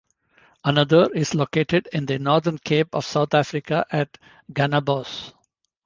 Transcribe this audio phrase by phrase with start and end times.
[0.63, 4.17] Another is located in the Northern Cape of South Africa at
[4.51, 5.31] Gannabos.